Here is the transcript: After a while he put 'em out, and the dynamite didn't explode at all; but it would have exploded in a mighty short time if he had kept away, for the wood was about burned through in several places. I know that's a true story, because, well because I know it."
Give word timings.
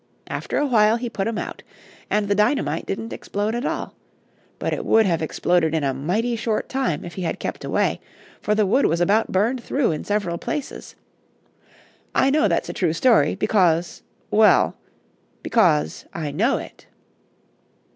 After 0.29 0.57
a 0.57 0.65
while 0.65 0.95
he 0.95 1.11
put 1.11 1.27
'em 1.27 1.37
out, 1.37 1.61
and 2.09 2.27
the 2.27 2.33
dynamite 2.33 2.87
didn't 2.87 3.13
explode 3.13 3.53
at 3.53 3.67
all; 3.67 3.93
but 4.57 4.73
it 4.73 4.83
would 4.83 5.05
have 5.05 5.21
exploded 5.21 5.75
in 5.75 5.83
a 5.83 5.93
mighty 5.93 6.35
short 6.35 6.69
time 6.69 7.05
if 7.05 7.13
he 7.13 7.21
had 7.21 7.37
kept 7.37 7.63
away, 7.63 8.01
for 8.41 8.55
the 8.55 8.65
wood 8.65 8.87
was 8.87 8.99
about 8.99 9.31
burned 9.31 9.61
through 9.63 9.91
in 9.91 10.03
several 10.03 10.39
places. 10.39 10.95
I 12.15 12.31
know 12.31 12.47
that's 12.47 12.67
a 12.67 12.73
true 12.73 12.93
story, 12.93 13.35
because, 13.35 14.01
well 14.31 14.75
because 15.43 16.05
I 16.15 16.31
know 16.31 16.57
it." 16.57 16.87